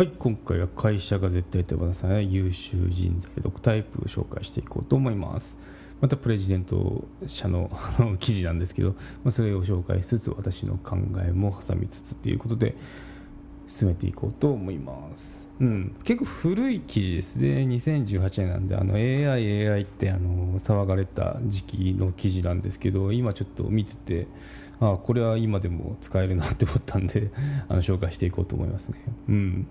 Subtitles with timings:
[0.00, 5.58] はい今回は会社が絶対手放さない優秀人材6タイプを紹介していこうと思います。
[6.00, 7.70] またプレジデント社の
[8.18, 12.76] 記事なんですけど、まあ、それを紹介しつつ私の考えも挟みつつということで
[13.66, 17.48] 進めていこうと思います、うん、結構古い記事ですね。
[17.66, 24.26] 2018年なんであの AI、AI ってあの騒がれた時期の記事なんですけど今ちょっと見てて
[24.80, 27.30] あこれは今でも使えるなって思ったんで
[27.68, 28.98] あの紹介していこうと思いますね、
[29.28, 29.66] うん、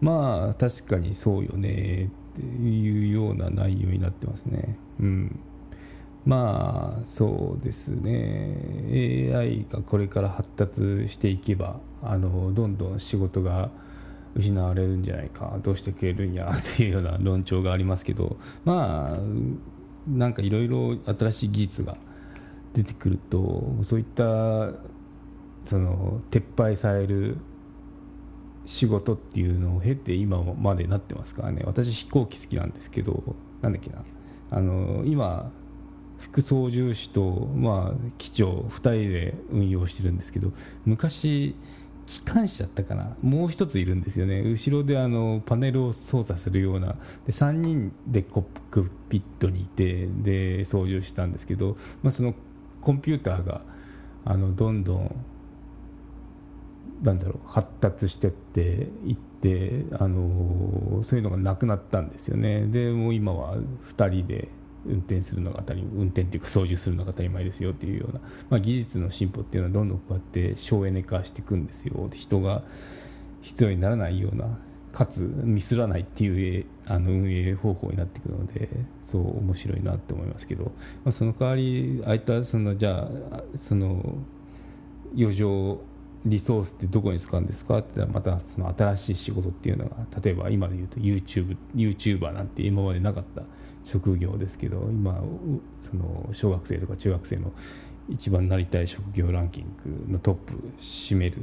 [0.00, 4.78] まあ確かにそうよねっていうような内容になってますね。
[5.00, 5.40] うん。
[6.24, 9.32] まあそうですね。
[9.34, 13.70] AI がこれから発達していけばあのどんどん仕事が
[14.34, 19.18] 失われるんじゃないかどうしてくれるんやというような論調がありますけどまあ
[20.08, 21.96] なんかいろいろ新しい技術が
[22.74, 24.70] 出てくるとそういった
[25.64, 27.36] その撤廃される
[28.64, 31.62] 仕事っていうのを経て今までなってますからね。
[31.64, 34.04] 私飛行機好きなんですけどなんだっけな。
[34.50, 35.50] あの今
[36.18, 40.52] 副操縦士と、まあ、機長2人で運用してるんですけど
[40.84, 41.56] 昔
[42.06, 43.16] 機関士だったかな。
[43.22, 44.42] もう1ついるんですよね。
[44.42, 46.96] 後ろであのパネルを操作するような。
[47.26, 52.34] で3人でコックピットにいてで操縦したんですけど、まあ、その
[52.82, 53.62] コンピューターが
[54.24, 55.24] あのどんどん
[57.02, 62.66] なんだろう発達してっていってあのそういうのがなくなったんですよね。
[62.66, 64.48] でもう今は2人で
[64.86, 72.08] 運転するのが当たり運転っていうか操縦するのが当たり前ですよっていうような、まあ、技術の進歩っていうのはどんどんこうやって省エネ化していくんですよ。
[72.12, 72.62] 人が
[73.42, 74.58] 必要にならないような
[74.92, 78.68] かつミスらないっていうあの運営方法になっていくので
[79.00, 80.70] そう面白いなって思いますけど、ま
[81.06, 84.16] あ、その代わりああいったそのじゃあその
[85.16, 85.80] 余剰
[86.24, 93.42] リソースってどこに使うんですかってまたその新しい仕事っていうのが例えば今で言うと YouTube YouTuber なんて今までなかった
[93.84, 95.20] 職業ですけど今
[95.80, 97.52] その小学生とか中学生の
[98.08, 99.64] 一番なりたい職業ランキン
[100.06, 101.38] グのトップ占める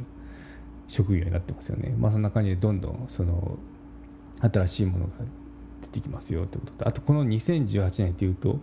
[0.90, 1.96] 職業になってますよね。
[1.98, 3.58] まあそんな感じでどんどんその
[4.42, 5.12] 新しいものが
[5.82, 8.60] 出てきますよってこととあとこの2018年っていうと、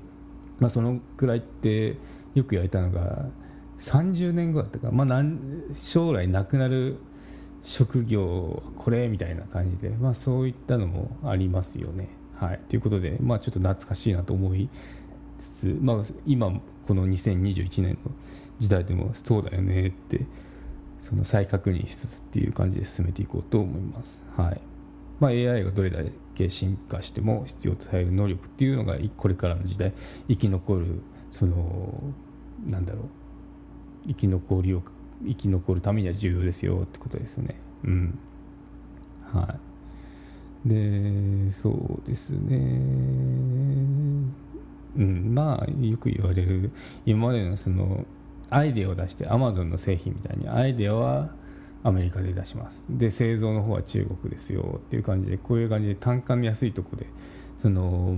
[0.58, 1.96] まあ、そのくらいって
[2.34, 3.26] よく言われたのが
[3.80, 5.22] 30年後だったか、まあ、
[5.74, 6.96] 将来なくなる
[7.62, 12.08] 職業これみたいな感じで、まあ、そういったのもありますよね。
[12.36, 14.68] はい、ということで、まあ、ちょっと懐かしいなと思い
[15.38, 16.52] つつ、まあ、今
[16.86, 18.10] この2021年の
[18.58, 20.26] 時代でもそうだよねって
[21.08, 24.24] その再確認しつつっていう感じで進めていこうと思います。
[24.36, 24.60] はい。
[25.20, 25.98] まあ、AI がどれだ
[26.34, 29.92] け進化しても必要とされる能力っていうのがこれからの時代
[30.28, 32.02] 生き残るその
[32.66, 33.02] なんだろう。
[34.08, 34.82] 生き残りを
[35.24, 37.54] 生き残るためには重要ですよってことですよね。
[37.84, 38.18] うん。
[39.32, 39.56] は
[40.64, 40.68] い。
[40.68, 42.56] でそうですね。
[44.96, 45.34] うん。
[45.34, 46.72] まあよく言われる
[47.04, 48.04] 今までのその
[48.50, 51.30] アイデアを出してアマゾンの製品みたいにアイデアは
[51.82, 52.84] アメリカで出します。
[52.88, 57.06] で製造の方は中国ですよっていう感じでこういう感じで単価の安いとこで
[57.58, 58.16] その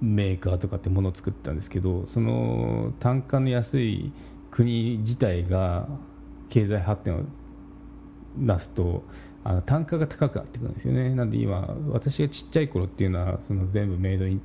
[0.00, 4.12] メーカーとかってものを作ったんですけどその単価の安い
[4.50, 5.86] 国自体が
[6.48, 7.22] 経済発展を
[8.38, 9.04] 出すと
[9.44, 11.14] あの単価が高くなってくるんですよね。
[11.14, 14.42] なんで今私がちっちゃい頃っていうのはその全部メイドイン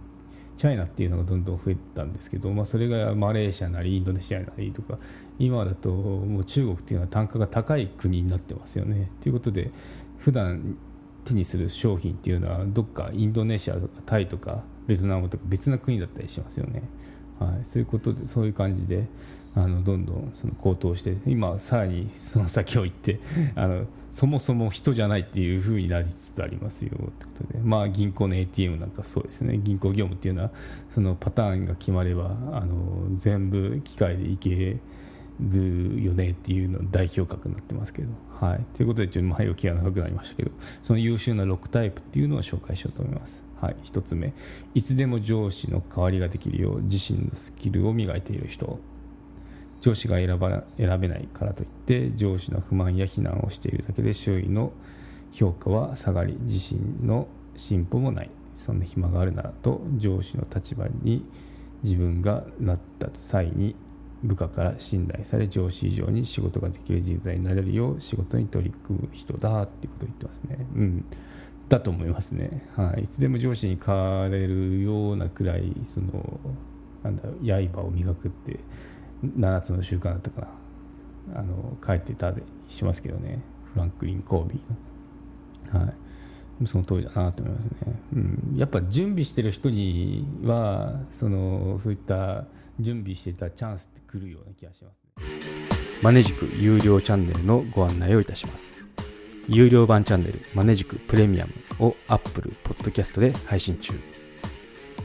[0.57, 4.97] チャイナっていうのがどんどん増えたんですけど、まあ、それがマレーシアなりインドネシアなりとか
[5.37, 9.11] 今だともう中国っていうのは単価が高い国になってますよね。
[9.21, 9.71] ということで
[10.19, 10.77] 普段
[11.25, 16.83] 手にする商品っていうのはどっかインドネシアとかタイとかベトナムとか別な国だったりしますよね、
[17.39, 19.07] はい、そういうことでそういう感じで
[19.55, 23.19] あのどんどんその高騰して今さらにその先を行って
[23.55, 23.85] あの
[24.15, 26.91] そもそも人じゃないっていうふうになりつつありますよ。
[26.93, 27.59] ってことで。
[27.61, 29.57] まあ銀行の ATM なんかそうですね。
[29.57, 30.51] 銀行業務っていうのは
[30.91, 34.79] そのパターンが決まればあの全部機械でいけ
[35.41, 38.07] るよねっていうの代表格になってますけど。
[38.39, 38.65] はい。
[38.73, 40.51] ということでちょっと前置きが長くなりましたけど。
[40.81, 43.43] その優秀な6タイプっていうのを紹介しようと思います。
[43.59, 44.31] はい、1つ目。
[44.73, 48.79] いつでも上司の代わりができるよう自身のスキルを磨いている人。
[49.81, 54.71] 上司が選ば選べないからといって上司の不満や非難をしているだけで周囲の
[55.31, 61.25] 評価は下がり自身の進歩もないそんな暇があるならと上司の立場に
[61.83, 63.75] 自分がなった際に
[64.23, 70.65] 部下から信頼され上司以上に仕事ができる人材になれるよう仕事に取り組む人だっていうことを言ってますね。
[70.75, 71.05] うん
[71.67, 72.63] だと思いますね。
[72.75, 76.39] はい、いつでも上司に変われるようなくらいその
[77.03, 77.23] なんだ
[77.73, 78.59] 刃を磨くって
[79.37, 80.41] 7つの習慣だったか
[81.33, 81.39] な。
[81.39, 83.39] あの書いてたりしますけどね。
[83.73, 85.85] フランクリン・コービーの。
[85.85, 85.95] はい。
[86.65, 87.69] その通りだなと思いますね、
[88.13, 92.45] うん、やっぱ準備してる人にはそのそういった
[92.79, 94.95] 準備してたチャンスってくるような気がします、
[96.01, 98.73] マネジク有料チャンネルのご案内をいたします。
[99.47, 101.53] 有料版チャンネルマネジクプレミアム
[101.85, 103.93] を Apple Podcast で配信中。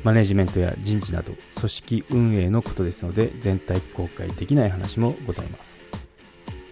[0.03, 5.79] マネジメントや人事など組織運営のことですので全体公開できない話もございます。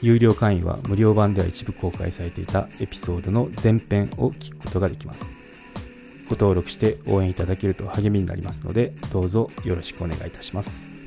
[0.00, 5.25] 有料会員は無料版では一部公開されていたエピソードの前編を聞くことができます。
[6.28, 10.98] ご登録して応援いただけると励みになりますのでどうぞよろしくお願いいたします。